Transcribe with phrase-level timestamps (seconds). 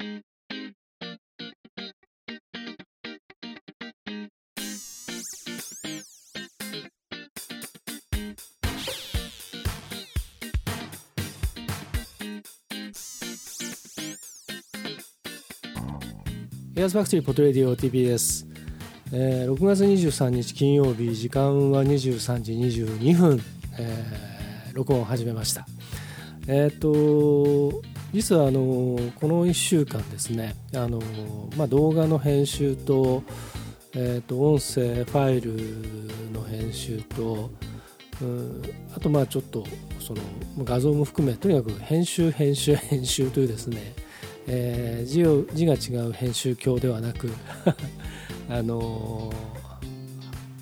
[0.00, 0.04] エ
[16.82, 18.46] アーズファクトリーポトレディオ TV です、
[19.12, 23.38] えー、6月23日金曜日時間は23時22分、
[23.78, 25.66] えー、録音を始めました。
[26.46, 31.00] えっ、ー、と実はあのこの1週間ですねあの、
[31.56, 33.22] まあ、動画の編集と,、
[33.94, 37.50] えーと、音声ファイルの編集と
[38.20, 38.62] うん
[38.94, 39.64] あとまあちょっと
[40.00, 40.20] その
[40.64, 43.94] 画像も含めとにかく編集編集編集というですね
[44.52, 47.30] えー、字を字が違う編集鏡ではなく
[48.50, 49.32] あの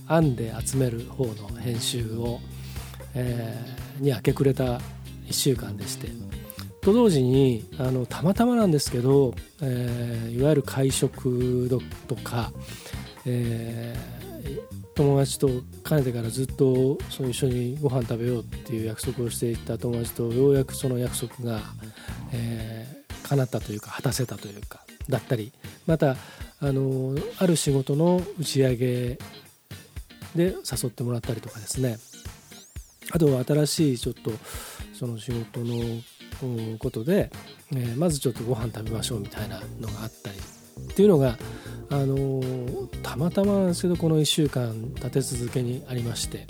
[0.07, 2.41] ー、編んで集める方の編集を、
[3.15, 4.79] えー、に明け暮れた
[5.27, 6.28] 1週間でして。
[6.81, 11.69] と同時にあのたまたまなんですけど、えー、いわゆる会食
[12.07, 12.53] とか、
[13.27, 14.61] えー、
[14.95, 15.49] 友達と
[15.83, 21.61] かねてからずっとその一緒にご飯食べようっていう約束をしていた友達とようやくその約束が、
[22.33, 25.53] えー、叶ったというか果たせたというかだったり
[25.87, 26.17] また
[26.61, 29.19] あのある仕事の打ち上げ
[30.35, 31.99] で誘ってもらったりとかですね。
[33.11, 34.31] あとは新しいちょっと
[34.93, 36.03] その仕事の
[36.79, 37.31] ことで、
[37.73, 41.37] えー、まずちょっとご飯食べましょうみたいなのがあったりっていうのが
[41.91, 42.43] あの
[43.03, 46.47] たまたまなんですけどこの1週間立て続けにありまして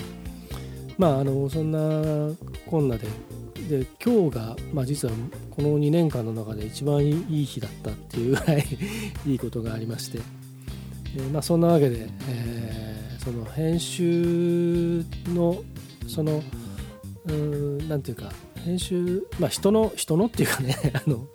[0.97, 3.07] まああのそんなこんなで
[3.69, 5.13] で今日が、まあ、実は
[5.51, 8.65] この2年間の中で一番いい日だったっていうぐらい
[9.27, 10.23] いいことがありまして、で
[11.31, 15.63] まあ、そんなわけで、えー、その編集の
[16.07, 16.41] その
[17.87, 18.33] 何て言うか
[18.65, 21.27] 編集まあ人の人のっていうかね あの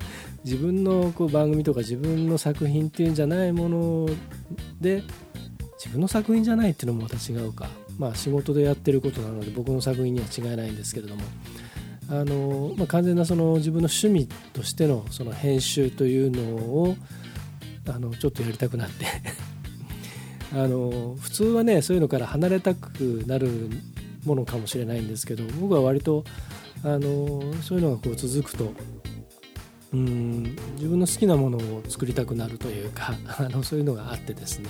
[0.45, 4.09] 自分のこう番組とか自分の作品っていうんじゃないもの
[4.81, 5.03] で
[5.79, 7.69] 自分の作品じゃないっていうのもまた違うか。
[7.99, 11.23] まあ仕事でやってることなので僕の作品には違いないんですけれども。
[12.09, 16.97] あの、まあ、完全なその自分の趣味としてのその編集というのを
[17.89, 19.07] あのちょっとやりたくなって。
[20.53, 23.49] あの普通はねそういうのから離れたくなる
[24.25, 26.25] ものかもしれないんですけど僕は割と
[26.85, 28.73] あのそういうのがこう続くと
[29.93, 34.69] うん自分の好きなものを作りたくなるというか あのそういうのがあってですね、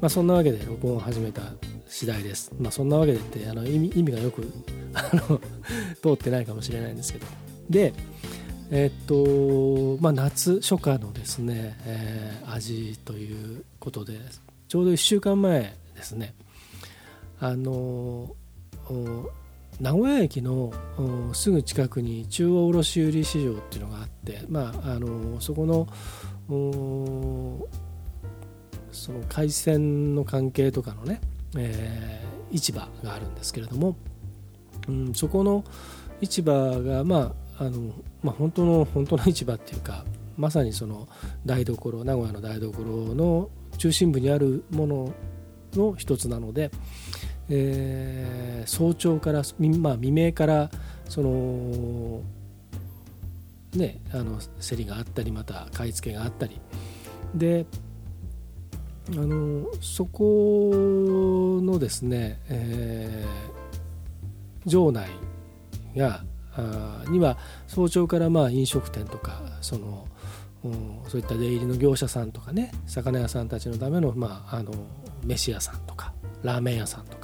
[0.00, 1.42] まあ、そんなわけで録音を始めた
[1.86, 2.52] 次第です。
[2.58, 4.46] まあ、そんなわけでってあの意味意味がよく
[4.94, 5.40] あの
[6.02, 7.26] 通ってないかもしれないんですけど。
[7.68, 7.92] で、
[8.70, 14.18] え、っと、まあ、夏初夏のですね、えー、味ということで、
[14.68, 16.34] ちょうど1週間前ですね、
[17.40, 18.34] あの、
[19.80, 20.72] 名古屋駅の
[21.32, 25.86] すぐ近くに中央卸売市場っていうのがあって、まあ、あのそこの
[28.90, 31.20] その海鮮の関係とかのね
[31.56, 33.96] えー、市場があるんですけれども、
[34.88, 35.64] うん、そこの
[36.20, 40.04] 市場が、まああのまあ、本当の本当の市場っていうか
[40.36, 41.08] まさにその
[41.46, 45.14] 台所名古屋の台所の中心部にあるもの
[45.74, 46.70] の一つなので、
[47.50, 49.42] えー、早朝から、
[49.78, 50.70] まあ、未明から
[51.08, 52.20] その
[53.74, 56.60] ねあの競りがあったりまた買い付けがあったり。
[57.34, 57.66] で
[59.10, 60.70] あのそこ
[61.62, 65.08] のですね、えー、場内
[65.96, 66.22] が
[66.54, 70.06] あには早朝からまあ飲食店とかその、
[70.64, 74.72] うん、そういった出入りの業者さんとかね魚屋さんたちのための,、まあ、あの
[75.24, 77.17] 飯屋さんとかラーメン屋さんとか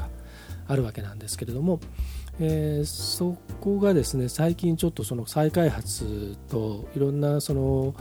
[0.67, 1.81] あるわけなんですけれども、
[2.41, 7.95] えー、そこがですね最近ちょっとその再開発といろんなその、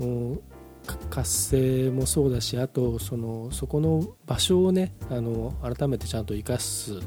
[0.00, 0.40] うん
[1.10, 7.00] 活性もそうだしあとそのそこの場所をねあの改めてちゃんと生かす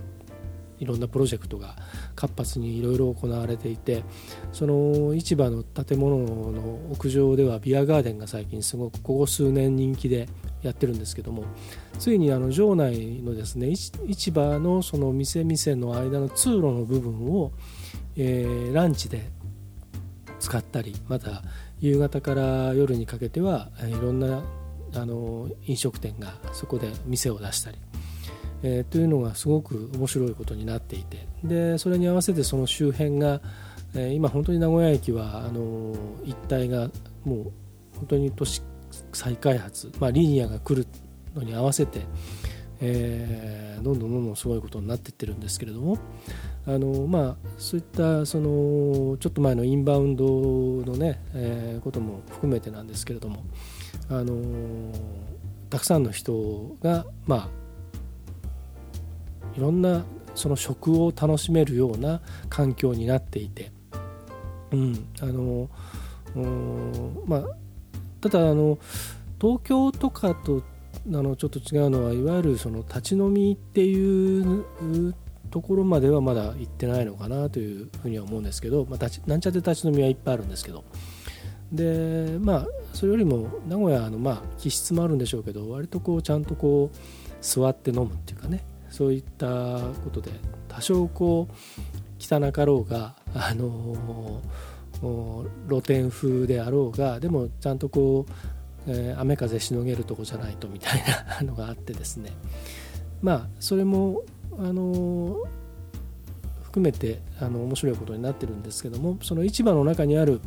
[0.80, 1.76] いろんなプロジェクトが
[2.16, 4.04] 活発にいろいろ行われていて
[4.52, 6.18] その市場の建物
[6.52, 10.28] の屋上ではビアガーデンが最近すごくここ数年人気で
[10.62, 11.44] やってるんですけども
[11.98, 17.52] ついにあの場内のですね市場のその店々の間の通路の部分を、
[18.16, 19.30] えー、ランチで
[20.40, 21.44] 使ったりまた
[21.80, 24.44] 夕方から夜にかけてはいろんな
[24.96, 27.78] あの飲食店がそこで店を出したり、
[28.64, 31.28] えー、というのがすごく面白いことになっていて。
[31.44, 33.42] でそれに合わせてその周辺が、
[33.96, 35.96] えー、今本当に名古屋駅はあの
[36.26, 36.90] 一帯が
[37.24, 37.52] もう
[37.96, 38.62] 本当に都市
[39.14, 40.88] 再開発、まあ、リニアが来る
[41.36, 42.02] のに合わせて、
[42.82, 45.98] えー、どんどんどんどんすごいことになっていってるんですけれども。
[46.70, 50.26] あの、まあ、そういったそのちょっと前のインバウンド
[50.86, 53.44] のね、えー、ことも含めてなんですけれども
[54.10, 54.94] あの
[55.70, 57.50] たくさんの人が、まあ、
[59.56, 60.04] いろんな
[60.36, 63.72] その食を楽しめるような環境になっていて、
[64.72, 65.70] うんあの
[67.26, 67.44] まあ、
[68.22, 68.78] ただあの
[69.42, 70.64] 東京とかと
[71.08, 75.16] あのちょっと違うのはいわゆるその立ち飲みっていう
[75.50, 80.84] ところまではまだ行ってないのかなというふうには思うんですけど、まあ、なんちゃって立ち飲みはいっぱいあるんですけど。
[81.72, 86.98] でまあそれよりも名古屋のまあ気質もあるんでしょうけど割とこうちゃんとこう
[87.42, 88.64] 座って飲むっていうかね。
[88.90, 90.32] そういったことで
[90.68, 91.54] 多少こう
[92.20, 94.42] 汚かろうがあの
[95.68, 98.32] 露天風であろうがでもちゃんとこう
[98.88, 101.04] えー、雨風しのげるとこじゃないとみたい
[101.40, 102.32] なのがあってですね。
[103.22, 104.24] まあそれも
[104.58, 105.44] あの
[106.64, 110.40] 含めてあの面白いことになってるんですけどもその市場の中にある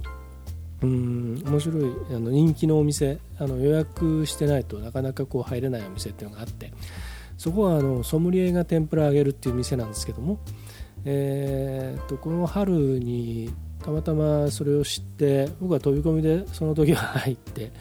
[0.83, 6.73] うん面白いあの人気のお店あの予約してないとなかなかこう入れないお店っていうのがあって
[7.37, 10.39] そこはあのソムリエが天ぷらあげるっていう店なんですけども、
[11.05, 13.53] えー、とこの春に
[13.83, 17.73] たまたまそれを知って僕は飛び込みでその時は入って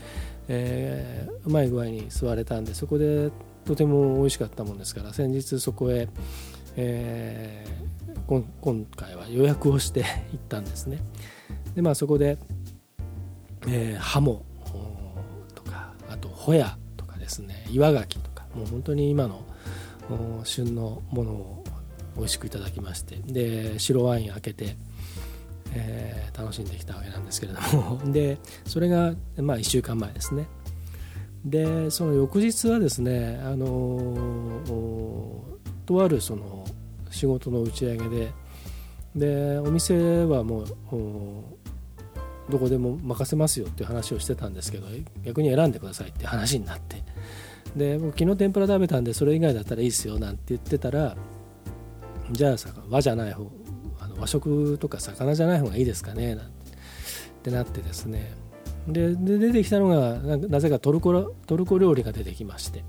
[0.53, 3.31] えー、うまい具合に座れたんでそこで
[3.65, 6.09] とても美味しかったもんですから先日そこへ、
[6.75, 10.03] えー、今回は予約をして
[10.33, 10.99] 行ったんですね。
[11.75, 12.37] でまあそこで、
[13.67, 14.43] えー、ハモ
[15.55, 19.45] とかあとホヤとかですね岩ガキとかもう本当に今の
[20.43, 21.63] 旬のものを
[22.17, 24.75] 美味しくいただきましてで白ワイン開けて
[25.73, 27.99] えー、楽しんできたわけなんですけれども。
[28.11, 30.47] でそれが、まあ、1週間前ですね。
[31.45, 34.61] でその翌日はですねあの
[35.87, 36.67] とあるその
[37.09, 38.31] 仕事の打ち上げで
[39.15, 40.67] でお店はもう
[42.51, 44.85] どこでも任せますよっていう話をしてたんですけど
[45.23, 47.03] 逆に選んでくださいって話になって。
[47.75, 51.15] で僕昨日天ぷら食べたんでそれ以外だったらいいですよなんて言ってたら
[52.31, 53.49] じゃあさ和じゃない方
[53.99, 56.51] あの和食とか魚じゃない方がいいですかねなん
[57.43, 58.33] てなってですね。
[58.87, 62.83] で出てきたのがなぜかトルコトルコ料理が出てきまして。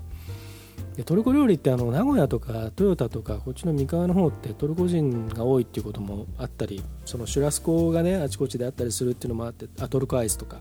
[0.95, 10.59] でトルコ料理ってあの名古屋とかトヨタとかこっちの三河の方ってトルコ人が多いっていうこともあったりそのシュラスコがねあちこちであったりするっていうのもあってあトルコアイスとか。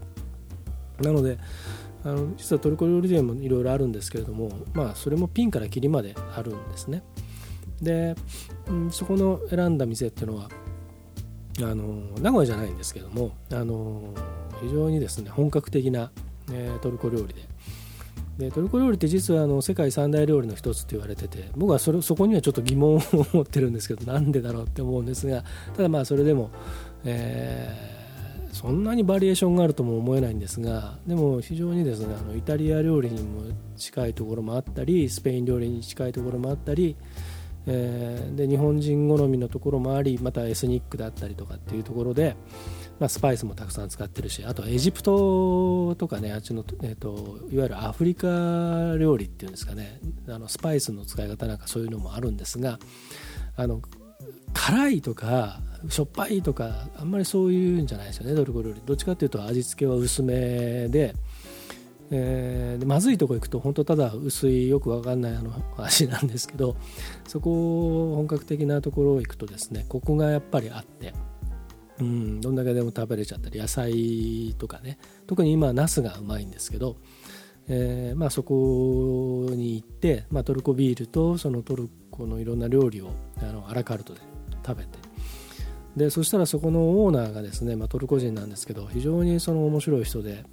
[1.01, 1.39] なので
[2.05, 7.03] あの実はトルコ料理店もいろいろあるんですけれどもまあそれもピンからキリまであるんですね。
[7.81, 8.15] で、
[8.69, 10.49] うん、そこの選んだ店っていうのは
[11.61, 11.85] あの
[12.21, 14.15] 名古屋じゃないんですけどもあの
[14.63, 16.11] 非常にですね本格的な、
[16.53, 17.43] えー、トルコ料理で。
[18.39, 23.01] でトルコ料理って実はあの世界三大料理の一つって言われてて僕はそれそこにはちょっと疑問を
[23.35, 25.45] 持ってるんですけどなんでだろうって思うんですが
[25.77, 26.51] ただまあそれでも、
[27.05, 28.02] えー、
[28.53, 33.43] そんなにバリエーションがあるとも思えないんですがでも非常にですねあのイタリア料理にも
[33.77, 36.97] 近いところもあったりスペイン料理に近いところもあったり
[37.67, 42.37] えー、で日本人好みのところもありまたエスニックだったりとかっていうところで、
[42.99, 52.79] まあ、スパイスもたくさん使ってるしあとエジプトとかねあっちの、えーと、いわゆるアフリカ料理っていうんですかねあのスパイスの使い方なんかそういうのもあるんですが
[53.57, 53.81] あの
[54.55, 61.15] 辛いとかしょっぱいとかあんまりそういうんじゃないですよねトルコ料理どっちかっていうと味付けは薄めで
[62.15, 66.77] えー、でまずいとこ行くと本当ただ薄いよく分かんないあの足なんですけど
[67.27, 71.15] そこ本格的なところ行くとですねここがやっぱりあって
[72.01, 76.97] うん、どんだけでも食べれちゃったり野菜とかね特に今ナスがうまいんですけど、
[77.69, 84.21] えー、まあ、そこに行って、まあ、トルコビールとそのトルコのいろんな料理をあのアラカルトで
[84.67, 84.99] 食べて。
[85.97, 90.45] でそしたらそこのオーナーがですね、まあ、トルコ人なんですけど非常にその面白い人で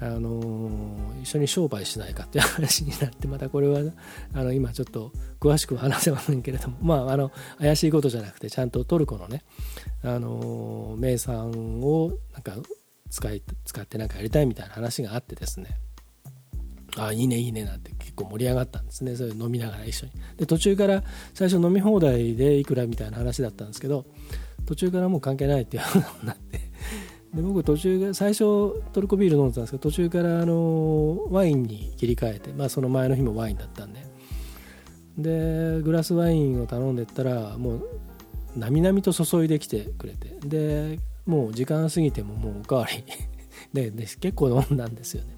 [0.00, 3.80] あの一緒に商売しないかっていう話になってまたこれは
[4.32, 9.42] あの今ちょっと詳しくは話せませんけれどもまああの怪しいことじゃなくてちゃんとトルコのね
[10.02, 12.54] あの名産をなんか
[13.10, 15.78] 使い使ってなんかやりたいみたいな話があってですね。
[16.96, 19.16] あいいねいいねなんて結構盛り上がったんですね。
[19.16, 20.12] それ飲みながら一緒に。
[20.36, 21.02] で途中から
[21.34, 24.04] 最初飲み放題でいくらみたいな話だったんですけど
[24.66, 26.60] 途中からもう関係ないっていう話になって。
[27.34, 34.04] で僕途中最初トルコビール飲んでたんですけど途中からあのワインに切り替えて、まあ、その前の日もワインだったんで。
[35.18, 37.88] でグラスワインを頼んでったらもう
[38.56, 40.38] なみなみと注いできてくれて。
[40.46, 43.04] でもう時間過ぎてももうおかわり。
[43.72, 45.34] でで結構飲んだんですよね。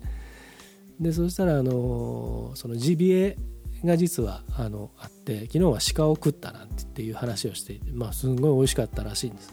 [1.01, 3.37] でそしたらあのそのジビエ
[3.85, 9.53] が実はあのあって昨日は鹿を食ったなんてっていう話をしていて、まあ、すごい美味しかったらしいんです。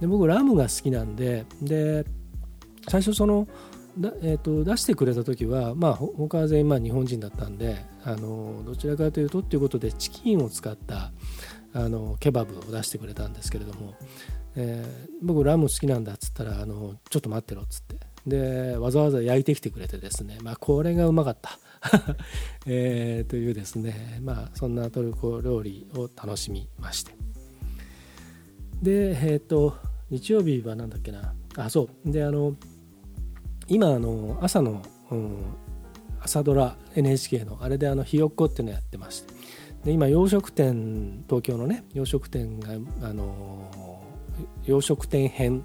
[0.00, 2.04] で僕ラムが好きなんでで
[2.88, 3.48] 最初その
[3.98, 11.12] だ、えーと、出してくれた時は、まあ、他は全員まあ日本人だったんであのどちらかというとっていうことでチキンを使った
[11.72, 13.94] あのケバブを出してくれたんですけれども、
[14.54, 17.96] えー、僕ラム好きなんだっつったらあのちょっと待ってろっつって。
[18.26, 21.58] でわざわざ焼いてきてくれてですね、まあ、これがうまかった、
[22.66, 27.12] えー、というですね、まあ、そんなトルコ料理を楽しみまして。
[28.82, 29.74] でえっ、ー、と
[30.10, 31.34] 日曜日は何だっけな。
[31.56, 32.10] あそう。
[32.12, 32.54] であの
[33.68, 35.36] 今あの朝の、うん、
[36.20, 39.34] 朝ドラ NHK のあれであのひよっこっていうのやってまして。
[39.84, 42.70] で今洋食店東京のね洋食店が
[43.02, 44.02] あの
[44.64, 45.64] 洋食店編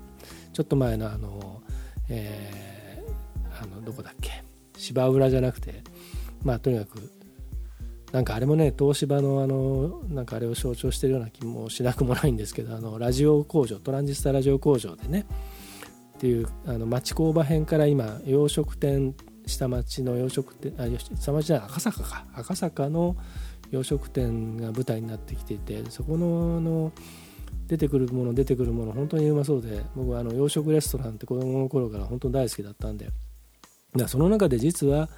[0.54, 1.64] ちょっと前のあの
[2.12, 4.44] えー、あのどこだっけ？
[4.78, 5.82] 芝浦じゃなくて
[6.44, 7.12] まあとにかく
[8.12, 15.26] なんかあれもね東芝のあのなんかあれを象徴してるような気もしなくもないんですけどあのラジオ工場トランジスタラジオ工場でね
[16.18, 19.16] っていうあの町工場編から今洋食店
[19.46, 22.26] 下町の洋食店あ下町じゃない赤坂か。
[22.34, 23.16] 赤坂の
[23.72, 26.92] 洋食店が舞台になってきていてそこのあの
[27.72, 33.08] 出てくるもの出てくるもの本当にうまそうで僕はあの洋食レストランって子供の頃から本当に大好きだったんで。
[33.96, 35.10] だその中で実は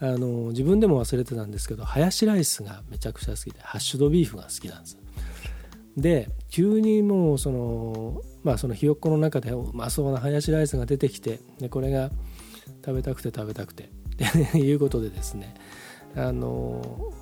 [0.00, 4.98] あの自分でも忘れてたんですけどハヤシライスがめちゃくちゃ好きでハッシュドビーフが好きなんです。
[5.96, 12.10] で急にもうそのまあそのひよっこの中でうまそうなハヤシライスが出てきてでこれが
[12.84, 15.54] 食べたくて食べたくてって いうことでですね
[16.16, 17.12] あの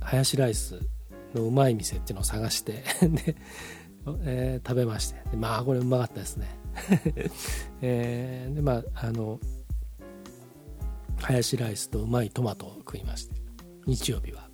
[0.00, 0.80] ハヤシライス
[1.34, 3.36] のうまい店っていうのを探して で、
[4.24, 5.36] えー、食べまして。
[5.36, 6.48] まあこれうまかったですね。
[7.82, 9.38] えー、でまああの
[11.16, 13.40] ハヤシライスとうまいトマトを食いまして。
[13.86, 14.48] 日曜日は。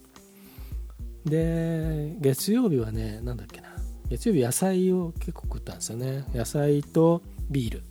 [1.25, 3.69] で月曜日はね何だっけな。
[4.09, 6.25] 月曜日野菜を結構食ったんですよね。
[6.35, 7.83] 野菜とビール。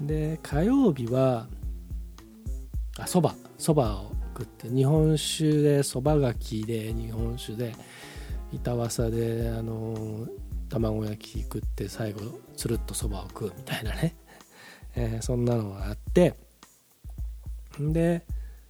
[0.06, 1.48] で火曜日は
[2.98, 3.34] あそば。
[3.58, 7.74] そばを食って日本酒でそばがきで日本酒で
[8.52, 10.28] 板わさであの
[10.68, 12.20] 卵焼き食って最後
[12.56, 14.16] つるっとそばを食うみたいなね、
[14.94, 16.34] えー、そんなのがあって。
[17.80, 18.24] で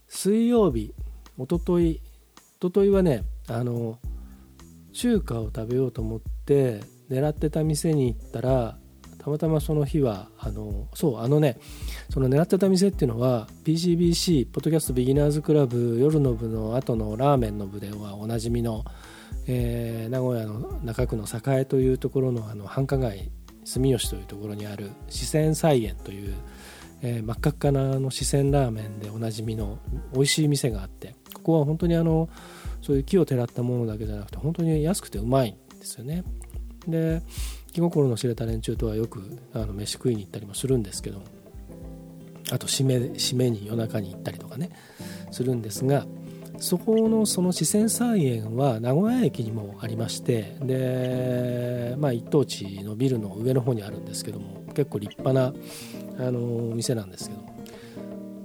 [0.07, 0.93] 水曜日
[1.39, 2.03] おととい
[2.57, 3.99] おとといはねあの
[4.93, 8.79] 中華を食べようと思って狙ってた店に行ったら
[9.29, 11.59] たまたまその日はあのそうあのね
[12.11, 18.85] その狙ってた店っていうのは PCBC ポッドキャストビギナーズクラブ夜の部の後のラーメンの部ではおなじみの、
[19.47, 23.31] えー、名古屋の中区の栄というところのあの繁華街
[23.65, 26.35] 住吉というところにある四川菜園という、
[27.03, 29.79] えー、真っ赤っかなの四川ラーメンでおなじみの
[30.15, 32.31] 美味しい店があってここは本当にあの
[32.81, 36.25] そういう木をてらったものだけじゃなくて本当に安くてうまいんですよね。
[36.87, 37.23] で
[37.73, 41.23] 気心の知れた連中とはよくあの飯食いに行ったりもするんですけど
[42.51, 44.71] あと締め締めに夜中に行ったりとかね
[45.31, 46.07] するんですが
[46.61, 55.55] そこのその四川菜園は名古屋駅にもありましてで、まあ、一等地のビルの上の方にあるんですけども結構立派な
[56.27, 56.41] あの
[56.75, 57.43] 店なんですけど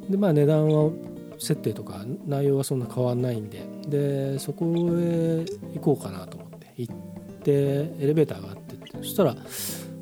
[0.10, 0.92] で、まあ、値段は
[1.40, 6.96] 設定とか内容はそんな変わんないんででそこへ行こうかなと思って行っ
[7.42, 8.63] てエレベーターがあって
[9.04, 9.36] そしたら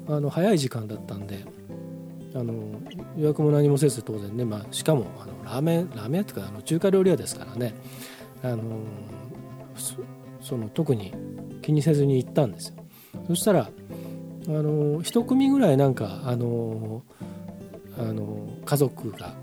[0.07, 1.43] あの早い時間だったんで
[2.33, 2.53] あの
[3.17, 7.73] 予約も何もせず当然ね、まあ、しかもあのラーメンラーメンっていうかあの中華料理屋ですからね
[8.43, 8.63] あの
[10.41, 11.13] その特に
[11.61, 12.75] 気にせずに行ったんですよ。
[13.27, 13.69] そしたら
[14.47, 17.03] あの一組ぐらいなんかあの
[17.97, 19.33] あの家族が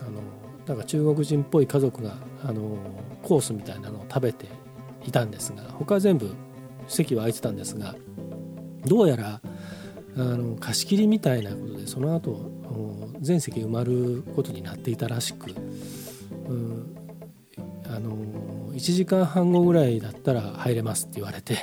[0.00, 0.20] あの
[0.66, 2.76] なんか中国人っぽい家族があの
[3.22, 4.46] コースみたいなのを食べて
[5.06, 6.34] いたんですが他は全部
[6.88, 7.94] 席は空いてたんですが
[8.86, 9.40] どうやら
[10.16, 12.50] あの貸し切りみたいなことでその後
[13.20, 15.50] 全席埋まることになっていたらしく、
[16.48, 16.96] うん、
[17.86, 18.16] あの
[18.72, 21.58] 1時間半後ぐらいだったら入れますって言われて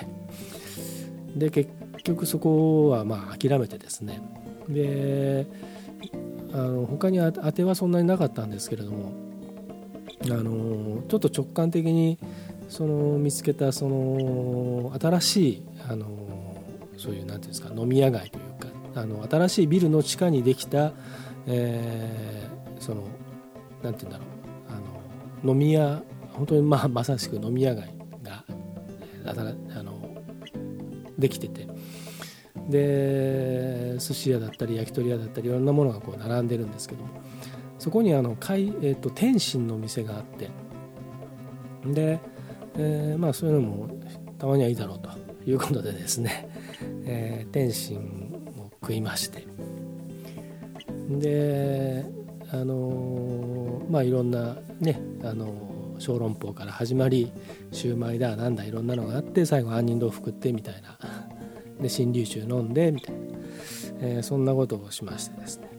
[1.35, 1.71] で結
[2.03, 4.21] 局そこはまあ諦めてですね。
[4.67, 5.47] で
[6.53, 9.13] あの他に当てはそんなになかったんですけれども
[10.25, 12.17] あのちょっと直感的に
[12.67, 16.07] その見つけたその新しいあの
[17.01, 20.93] そういう何ていうんですか飲み屋街というかあの新しいビルの地下にできた、
[21.47, 23.03] えー、その
[23.81, 24.27] 何て言うんだろう
[25.43, 26.03] あの飲み屋
[26.33, 27.93] 本当にまあまさしく飲み屋街
[28.23, 28.43] が
[29.25, 29.33] あ
[29.83, 29.99] の
[31.17, 31.67] できてて
[32.69, 37.09] で寿司屋だったり焼き鳥屋だったりいろんなものがこう並んでるんですけども
[37.79, 40.51] そこにあのかい、えーと、天津の店があって
[41.83, 42.19] で、
[42.77, 43.89] えー、まあそういうのも
[44.37, 45.09] たまにはいいだろうと
[45.49, 46.47] いうことでですね、
[47.05, 47.97] えー、天津
[48.57, 49.45] を食いまして。
[51.09, 52.05] で
[52.51, 57.31] あのまあいろんなねあの小籠包から始まり
[57.71, 60.97] シューマイだなんだいろんなのがあって最後杏仁豆腐食ってみたいな。
[61.81, 63.21] で新流酒飲んでみたいな、
[64.01, 65.69] えー、そんなことをしましてですね。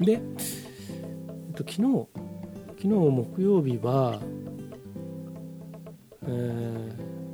[0.00, 0.20] でえっ
[1.52, 2.08] と昨日
[2.68, 4.18] 昨日木曜日は、
[6.22, 6.26] え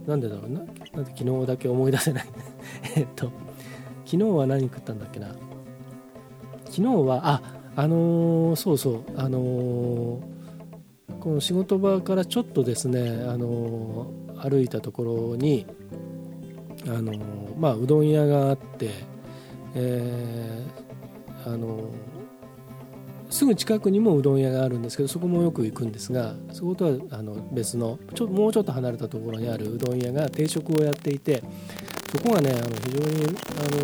[0.04, 0.62] ー、なんでだろうな。
[0.96, 2.26] なんで昨日だけ思い出せない。
[2.96, 3.30] えっと
[4.06, 5.28] 昨日は何食ったんだっけな。
[6.64, 7.42] 昨日はあ
[7.76, 10.20] あのー、そうそうあのー、
[11.20, 15.66] この仕事場からちょっとですね、あのー、歩いたところに
[16.88, 17.12] あの
[17.58, 18.90] まあうどん屋があって、
[19.74, 21.90] えー、あの
[23.30, 31.42] すぐ近くにもうどん屋があるんですけどそこもよく行くんですがそことはあの別のちょもうちょっと離れたところにあるうどん屋が定食をやっていて
[32.12, 33.78] そこがねあの非常に、あの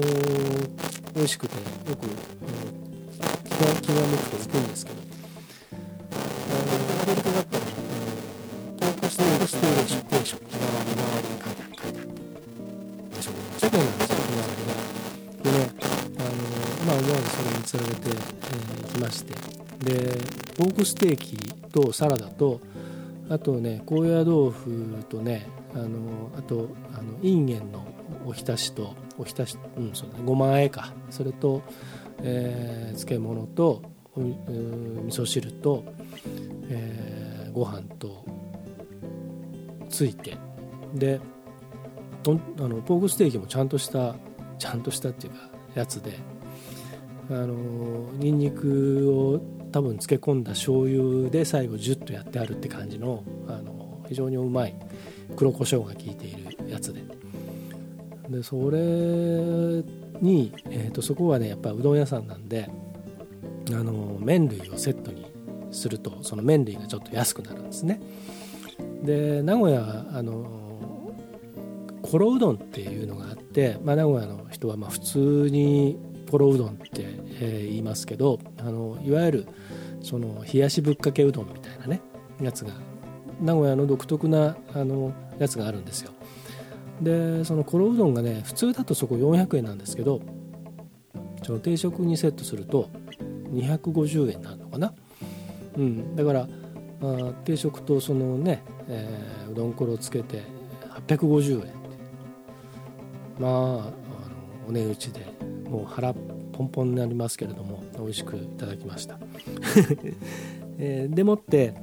[1.14, 4.98] 美味しくてよく、気が気が向くと行くんですけど
[6.12, 6.72] あの
[7.02, 7.64] アメリカだったら、
[8.78, 11.74] ポークステーキステーキ定食日替わり日替わりに書いてある
[13.58, 14.80] 世界なんですよ日替わりが
[15.42, 15.66] でね
[16.16, 16.38] あの
[16.86, 18.21] まあ思わずそれにつられて、
[19.12, 19.34] して。
[19.82, 19.94] で
[20.56, 21.36] ポークステーキ
[21.70, 22.60] とサラダと
[23.28, 27.84] あとね高野豆腐とねあのあとあのインゲンの
[28.26, 30.92] おひたしとおひたし、うんそうだね、ごまあえか。
[31.10, 31.62] それと、
[32.22, 33.82] えー、漬物と
[34.14, 34.36] お味
[35.10, 35.84] 噌汁と、
[36.68, 38.24] えー、ご飯と
[39.88, 40.36] ついて。
[40.94, 41.20] で
[42.22, 44.14] とあのポークステーキもちゃんとした
[44.58, 46.31] ちゃんとしたっていうかやつで。
[47.30, 54.74] あのニンニクを多分漬け込んだ醤油で最後ジュッとやってあるって感じのあの非常にうまい
[55.36, 57.02] 黒胡椒が効いているやつで。
[58.28, 58.78] でそれ
[60.22, 62.70] に、えーと、そこはねやっぱうどん屋さんなんで
[63.68, 65.26] あの麺類をセットに
[65.70, 68.00] するとその麺類がちょっと安くなるんですね。
[69.02, 70.60] で名古屋あの
[72.02, 75.98] コロうどんっていうのがあって、まあ、名古屋の人はまあ普通に
[76.30, 77.11] コロうどんって、
[77.42, 79.46] えー、言いますけどあのいわゆる
[80.00, 82.00] その冷やしぶっかけうどんみたいなね
[82.40, 82.72] やつが
[83.40, 86.12] 名古屋の独特なあのやつがあるんですよ。
[87.00, 90.20] でそのコロうどんがね普通だとそこ400円なんですけど
[91.42, 92.90] その定食にセットすると
[93.52, 94.94] 250円になるのかな、
[95.76, 96.48] うん、だから
[97.02, 100.42] あ定食とそのね、えー、うどんころをつけて
[101.08, 101.74] 850円
[103.40, 103.90] まああの
[104.68, 105.26] お値打ちで
[105.68, 106.14] もう腹
[106.52, 109.18] ポンポンになりますけれども美味しくいただきました、
[110.78, 111.74] えー、でもって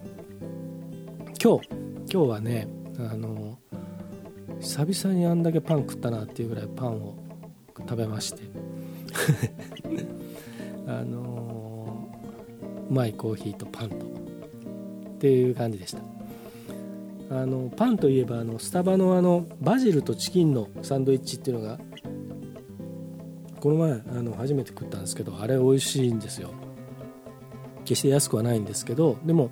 [1.43, 1.69] 今日
[2.11, 3.57] 今日はねあの
[4.59, 7.15] 久々にあんだけパン食ったなっていうぐらいパンを
[7.77, 8.41] 食べまして。
[10.87, 12.09] あの
[12.89, 13.99] うまいコーヒーとパンとっ
[15.19, 16.01] ていう感じでした。
[17.29, 21.79] あのパンといえばあのスタバのあのバジルとチキンのサンドイッチっていうのが
[23.59, 26.51] この前あの初めて食ったんですけどあれ美味しいんですよ。
[27.85, 29.49] 決して安くはないんですけどでも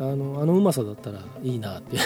[0.00, 2.02] あのあのうまさだったらいいなっていう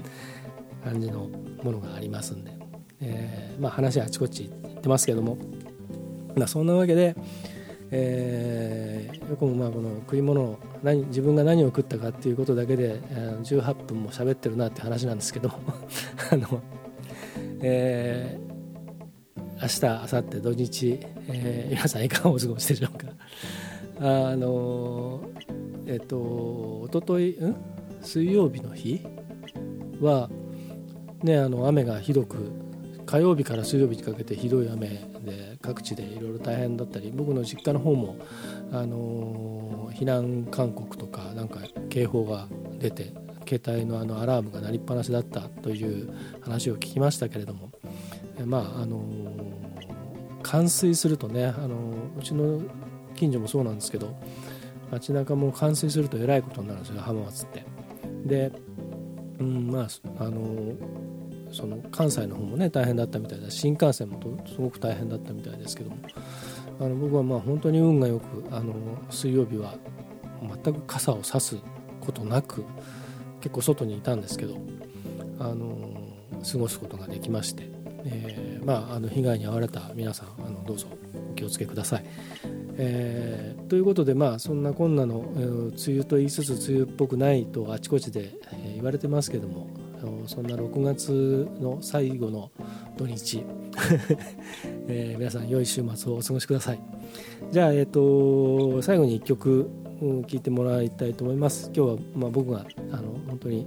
[0.82, 1.28] 感じの
[1.62, 2.52] ものがありますんで、
[3.00, 5.36] えー、まあ、話あちこち言ってますけども、
[6.34, 7.14] まあ、そんなわけで、
[7.90, 15.50] えー、よくもまあこの食い物を何自分が何を食ったかっていうことだけで、えー、18分も喋ってるなって話なんですけど
[16.32, 16.62] あの、
[17.60, 18.51] えー、
[19.62, 23.06] 明日明後日土日、えー、皆さんいかがお過ごしでしょうか。
[24.00, 25.22] あの
[25.86, 27.54] えっ、とおとといん？
[28.02, 29.00] 水曜日の日
[30.00, 30.28] は
[31.22, 32.50] ね、あの雨がひどく
[33.06, 38.16] 火曜日から水曜日にかけてひどい雨で各地でいろいろ大変だったり僕の実家の方も、
[38.72, 42.48] あの避難勧告とかなんか警報が
[42.80, 43.14] 出て
[43.48, 47.70] 携帯のあのアラームが鳴りっぱなしだったという話を聞きましたけれども、
[48.44, 49.21] まああの
[50.52, 52.60] 冠水するとね、あのうちの
[53.14, 54.14] 近所もそうなんですけど
[54.90, 57.64] 街中も冠水するとえらいことになるんですよ浜松って。
[58.26, 58.52] で
[59.40, 59.88] うんまあ
[60.18, 60.74] あの
[61.52, 65.96] その関西の方もね大変だったみたいだ新幹線もすごく大変だったみたいですけども
[66.80, 68.74] あの僕はまあ本当に運がよくあの
[69.08, 69.76] 水曜日は
[70.62, 71.56] 全く傘を差す
[72.02, 72.66] ことなく
[73.40, 74.58] 結構外にいたんですけど
[75.38, 75.78] あの
[76.46, 77.70] 過ごすことができまして、
[78.04, 80.86] えー、まあ、あの被害に遭われた皆さんあのどうぞ
[81.30, 82.04] お気をつけください。
[82.78, 88.32] えー、ということでまあそんなこんなの、えー、梅雨と言いつつ梅雨っぽくないとあちこちで、
[88.74, 89.68] 言われてますけども
[90.26, 92.50] そんな6月の最後の
[92.96, 93.44] 土日、
[94.88, 96.80] えー、皆さん良い週末をお過ごしください
[97.50, 103.66] じゃあ、えーと、最後に1曲聴いてもらいたいと思います今日はまあ僕があの本当に、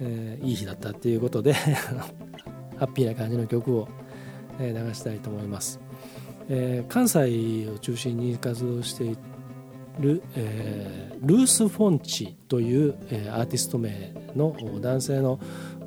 [0.00, 1.54] えー、いい日だったっていうことで
[2.78, 3.88] ハッピーな感じの曲を
[4.58, 5.80] 流したいと思います、
[6.48, 9.16] えー、関西を中心に活動してい
[10.00, 15.38] る、えー、ルース・フォンチという、えー、アーティスト名の男性の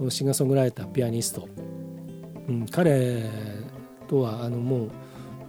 [0.09, 1.47] シンガーソングライターピアニスト、
[2.47, 3.29] うん、彼
[4.07, 4.89] とはあのもう、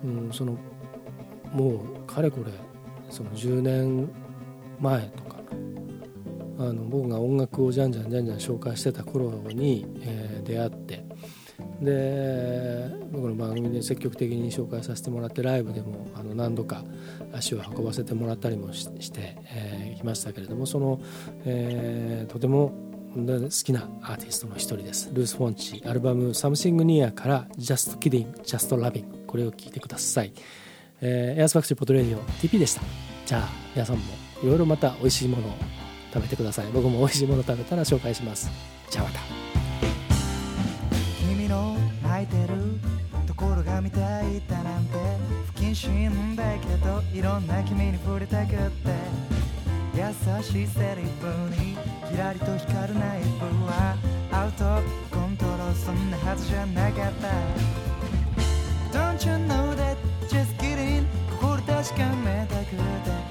[0.04, 0.56] うん、その
[1.52, 2.52] もうかれこれ
[3.10, 4.08] その10年
[4.80, 5.36] 前とか
[6.58, 11.04] あの僕が音楽をじゃんじゃんじゃんじゃん紹介してた頃に、えー、出会って
[11.80, 16.84] で僕の番組で積極的に紹介させてもらってライブでもあの何度か
[17.32, 21.00] 足を運ばせてもらったりもして、えー、きましたけれどもその、
[21.44, 22.72] えー、とても
[23.14, 25.10] 好きなアーティストの一人です。
[25.12, 30.32] ルース・フォンチアルバム「Something Near」から「Just Kidding Just Loving」これを聴いてください、
[31.00, 32.82] えー、エアスファクトリーポトレディオ TP でした。
[33.26, 34.02] じゃあ皆さんも
[34.42, 35.52] いろいろまた美味しいものを
[36.12, 36.66] 食べてください。
[36.72, 38.50] 僕も美味しいもの食べたら紹介します。
[38.90, 39.20] じゃあまた。
[44.36, 44.96] いたなんて
[45.54, 49.38] 不謹慎だけどいろんな君に触れたくって。
[49.98, 50.04] 優
[50.44, 51.26] しいセリフ
[51.60, 51.76] に
[52.08, 53.96] キラリと光るナイフは
[54.30, 57.28] アウトコントロールそんなはずじゃなかった。
[58.96, 59.96] Don't you know that
[60.28, 61.04] just kidding
[61.40, 63.27] 心確かめたくて。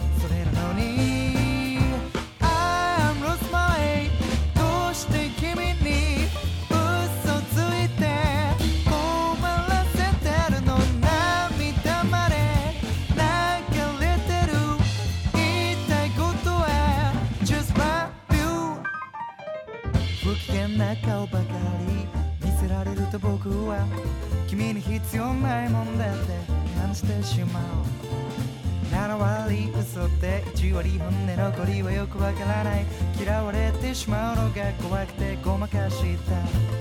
[25.07, 26.33] 必要ないもんだって
[26.77, 27.63] 感じてしまう。
[28.91, 32.85] 7割嘘で1割本音残りはよくわからない。
[33.17, 36.76] 嫌われてしまうのが怖くてごまかした。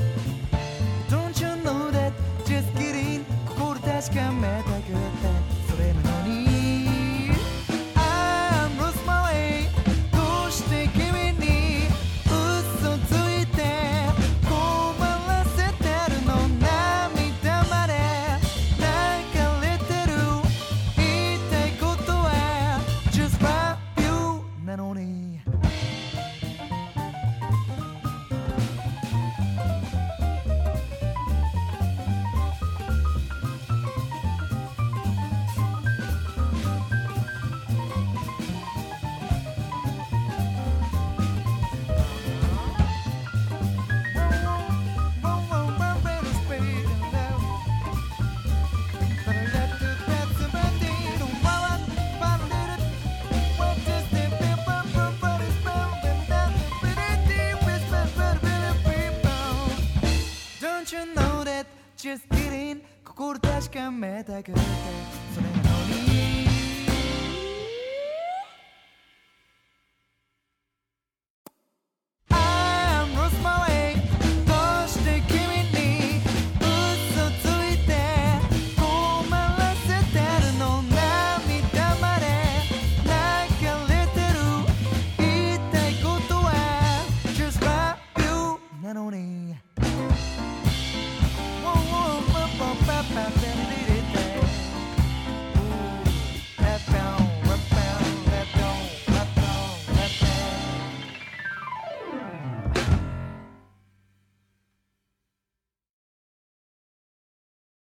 [63.17, 64.25] kurtaş kem me